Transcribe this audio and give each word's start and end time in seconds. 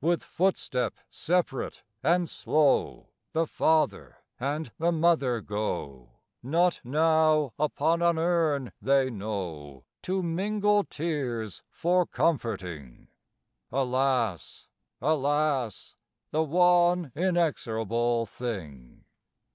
With 0.00 0.24
footstep 0.24 0.94
separate 1.10 1.82
and 2.02 2.30
slow 2.30 3.08
The 3.32 3.46
father 3.46 4.16
and 4.40 4.72
the 4.78 4.90
mother 4.90 5.42
go, 5.42 6.12
Not 6.42 6.80
now 6.82 7.52
upon 7.58 8.00
an 8.00 8.16
urn 8.16 8.72
they 8.80 9.10
know 9.10 9.84
To 10.04 10.22
mingle 10.22 10.84
tears 10.84 11.62
for 11.68 12.06
comforting. 12.06 13.08
(Alas, 13.70 14.66
alas, 15.02 15.94
The 16.30 16.42
one 16.42 17.12
inexorable 17.14 18.24
thing!) 18.24 19.04